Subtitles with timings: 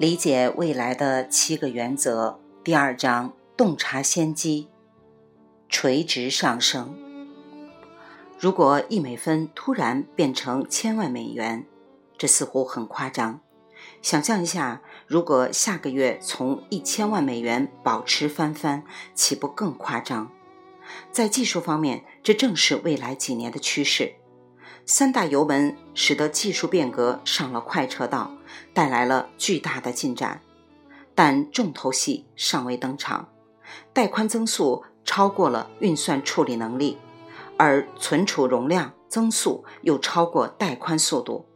[0.00, 4.70] 理解未来的七个原则，第二章：洞察先机，
[5.68, 6.96] 垂直上升。
[8.38, 11.66] 如果一美分突然变成千万美元，
[12.16, 13.40] 这似乎很夸张。
[14.00, 18.82] 想象一下，如果下个月从一千万美元保持翻番，
[19.14, 20.32] 岂不更夸张？
[21.12, 24.14] 在技术方面，这正是未来几年的趋势。
[24.86, 28.32] 三大油门使得技术变革上了快车道，
[28.74, 30.40] 带来了巨大的进展，
[31.14, 33.28] 但重头戏尚未登场。
[33.92, 36.98] 带宽增速超过了运算处理能力，
[37.56, 41.46] 而存储容量增速又超过带宽速度。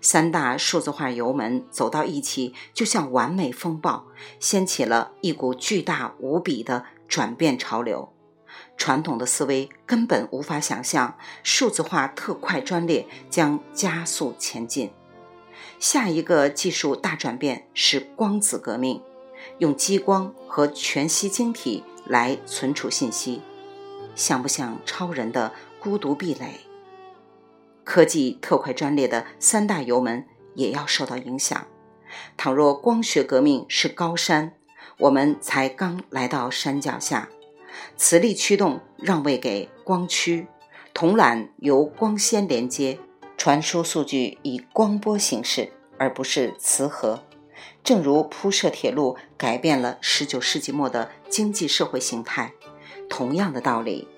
[0.00, 4.06] 三大数字化油门走到一起，就像完美风暴，
[4.38, 8.12] 掀起了一股巨大无比的转变潮流。
[8.76, 14.90] 传统的思维根本无法想象，数字化特快专列将加速前进。
[15.78, 19.02] 下一个技术大转变是光子革命，
[19.58, 23.42] 用激光和全息晶体来存储信息，
[24.14, 26.60] 像不像超人的孤独壁垒？
[27.84, 31.66] 科技特快专列的三大油门也要受到影响。
[32.36, 34.54] 倘若光学革命是高山，
[34.98, 37.28] 我们才刚来到山脚下。
[37.96, 40.46] 磁力驱动让位给光驱，
[40.92, 42.98] 铜缆由光纤连接，
[43.36, 47.22] 传输数据以光波形式，而不是磁核。
[47.82, 52.52] 正如铺设铁路改变了19世纪末的经济社会形态，
[53.08, 54.08] 同样的道理，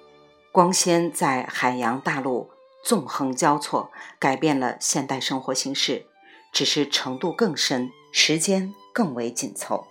[0.51, 2.51] 光纤在海洋大陆
[2.83, 6.07] 纵横交错，改变了现代生活形式，
[6.53, 9.87] 只是程度更深，时间更为紧凑。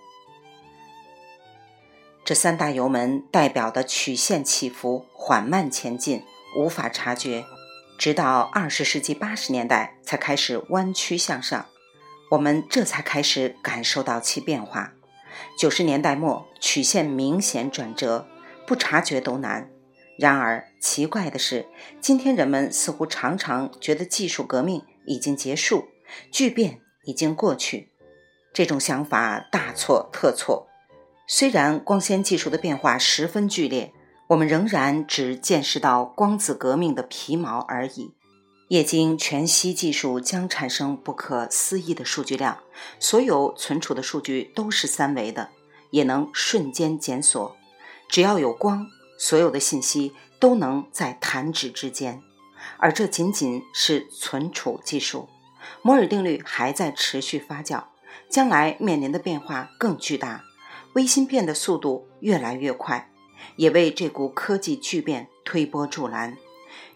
[2.28, 6.22] 这三大油门代表的曲线起伏缓慢前进，
[6.58, 7.46] 无法察觉，
[7.96, 11.64] 直到二十世纪八十年代才开始弯曲向上，
[12.32, 14.92] 我们这才开始感受到其变化。
[15.58, 18.28] 九十年代末，曲线明显转折，
[18.66, 19.70] 不察觉都难。
[20.18, 21.64] 然而奇怪的是，
[21.98, 25.88] 今天人们似乎常常觉得技术革命已经结束，
[26.30, 27.88] 巨变已经过去。
[28.52, 30.67] 这种想法大错特错。
[31.30, 33.92] 虽然光纤技术的变化十分剧烈，
[34.28, 38.14] 我们仍然只见识到光子革命的皮毛而已。
[38.68, 42.60] 液晶全息技术将产生不可思议的数据量，
[42.98, 45.50] 所有存储的数据都是三维的，
[45.90, 47.54] 也能瞬间检索。
[48.08, 48.86] 只要有光，
[49.18, 52.22] 所有的信息都能在弹指之间。
[52.78, 55.28] 而这仅仅是存储技术，
[55.82, 57.84] 摩尔定律还在持续发酵，
[58.30, 60.44] 将来面临的变化更巨大。
[60.98, 63.12] 微芯片的速度越来越快，
[63.54, 66.36] 也为这股科技巨变推波助澜。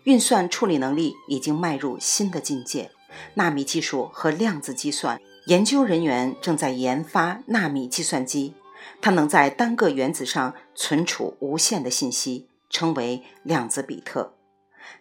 [0.02, 2.90] 运算处理能力已经迈入新的境界，
[3.34, 8.54] 纳米技术和量子计算研究人员正在研发纳米计算机，
[9.00, 14.34] 它能在单个原子上存储无限的信息，称为量子比特。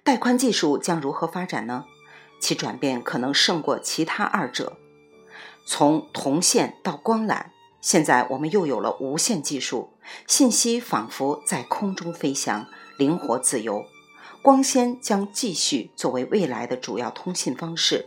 [0.04, 1.86] 带宽技术将如何发展呢？
[2.40, 4.78] 其转变可能胜过其他二者。
[5.66, 7.46] 从铜线到光缆。
[7.82, 9.90] 现在我们又有了无线技术，
[10.28, 13.84] 信息仿佛在空中飞翔，灵活自由。
[14.44, 18.06] 光纤将继续作为未来的主要通信方式，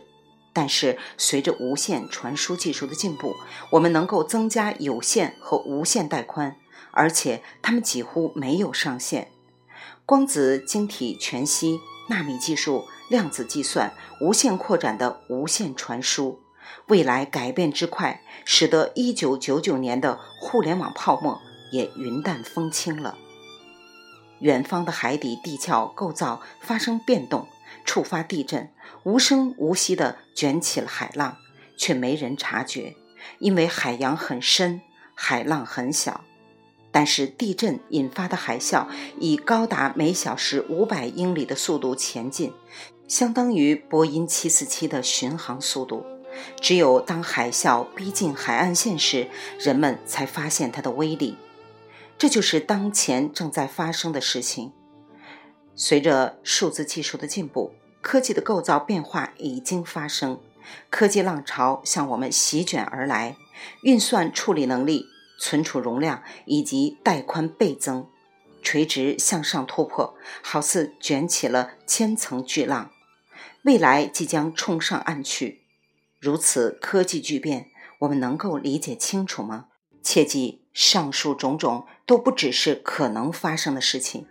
[0.53, 3.35] 但是随着无线传输技术的进步，
[3.71, 6.55] 我们能够增加有线和无线带宽，
[6.91, 9.29] 而且它们几乎没有上限。
[10.05, 16.39] 光子晶体全息、纳米技术、量子计算、无限扩展的无线传输。
[16.87, 23.17] 未来改变之快，使得1999年的互联网泡沫也云淡风轻了。
[24.39, 27.47] 远方的海底地壳构造发生变动，
[27.85, 28.69] 触发地震，
[29.03, 31.37] 无声无息地卷起了海浪，
[31.77, 32.95] 却没人察觉，
[33.39, 34.81] 因为海洋很深，
[35.13, 36.21] 海浪很小。
[36.91, 38.87] 但是地震引发的海啸
[39.19, 42.53] 以高达每小时500英里的速度前进，
[43.07, 46.05] 相当于波音747的巡航速度。
[46.59, 49.27] 只有当海啸逼近海岸线时，
[49.59, 51.37] 人们才发现它的威力。
[52.17, 54.71] 这就是当前正在发生的事情。
[55.75, 60.39] 随着数字技术的进步，科技的构造变化已经发生，
[60.89, 63.35] 科技浪潮向我们席卷而来。
[63.81, 65.05] 运算处理能力、
[65.39, 68.07] 存储容量以及带宽倍增，
[68.61, 72.91] 垂直向上突破，好似卷起了千层巨浪，
[73.63, 75.64] 未来即将冲上岸去。
[76.19, 77.69] 如此科技巨变，
[77.99, 79.67] 我们能够理解清楚吗？
[80.01, 84.27] 切记，上述种种都不只是可能发生的事情。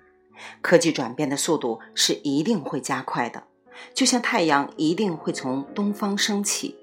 [0.60, 3.44] 科技转变的速度是一定会加快的，
[3.92, 6.76] 就像太阳一定会从东方升起。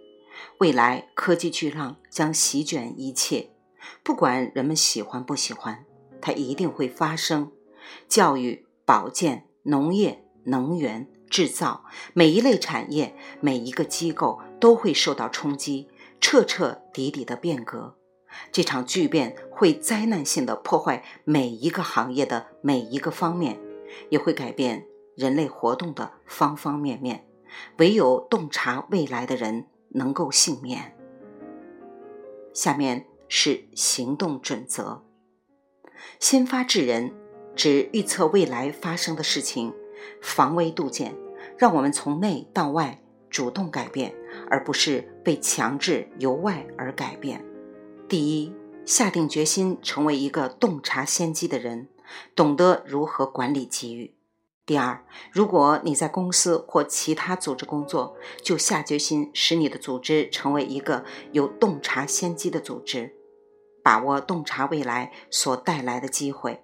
[0.59, 3.49] 未来科技巨浪将席卷一切，
[4.03, 5.85] 不管人们喜欢不喜欢，
[6.21, 7.51] 它一定会发生。
[8.07, 15.87] 教育、保健、农业、能源、制造，每一类产业、每一个机构都会受到冲击，
[16.19, 17.95] 彻彻底底的变革。
[18.51, 23.59] 这场巨变会灾难性的破坏每一个行业的每一个方面，
[24.09, 24.85] 也会改变
[25.15, 27.25] 人类活动的方方面面。
[27.77, 29.65] 唯有洞察未来的人。
[29.93, 30.95] 能够幸免。
[32.53, 35.01] 下面是行动准则：
[36.17, 37.13] 先发制人，
[37.57, 39.73] 指预测未来发生的事情；
[40.21, 41.15] 防微杜渐，
[41.57, 44.13] 让我们从内到外主动改变，
[44.49, 47.43] 而不是被强制由外而改变。
[48.07, 48.53] 第一，
[48.85, 51.87] 下定决心成为一个洞察先机的人，
[52.35, 54.15] 懂得如何管理机遇。
[54.65, 63.13] 第二，如果你在公司或其他组织工作，就下决心使你的组织成为一个有洞察先机的组织，
[63.83, 66.61] 把握洞察未来所带来的机会。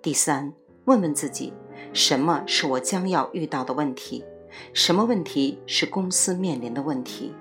[0.00, 0.54] 第三，
[0.84, 1.52] 问问自己，
[1.96, 4.22] 什么是我将要遇到的问题？
[4.74, 7.34] 什么问题是公司面临的问题？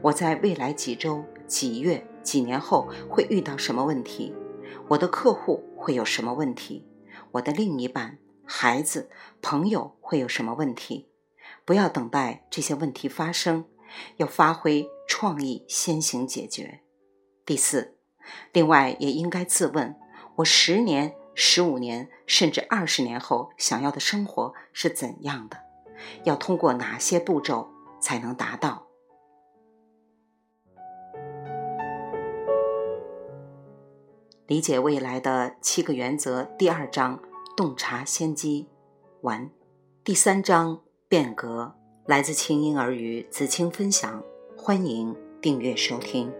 [0.00, 4.34] 我在未来几周、几月、几年后会遇到什么问题？
[4.88, 6.86] 我的客户会有什么问题？
[7.32, 8.16] 我的另一半？
[8.46, 9.10] 孩子、
[9.42, 11.10] 朋友会有什么问题？
[11.66, 13.66] 不要等待这些问题发生，
[14.16, 16.80] 要发挥创意，先行解决。
[17.44, 17.98] 第四，
[18.54, 19.94] 另外也应该自问：
[20.36, 25.56] 我十年、十五年，甚至二十年后想要的生活是怎样的？
[26.24, 27.68] 要通过哪些步骤
[28.00, 28.86] 才能达到？
[34.46, 37.20] 理解未来的七个原则，第二章。
[37.54, 38.66] 洞察先机，
[39.20, 39.50] 完。
[40.02, 41.74] 第三章变革，
[42.06, 44.22] 来自清音儿语子青分享，
[44.56, 46.32] 欢迎订阅收听。